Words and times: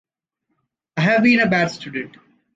I 0.97 1.01
have 1.01 1.21
been 1.21 1.41
a 1.41 1.47
bad 1.47 1.67
student. 1.69 2.17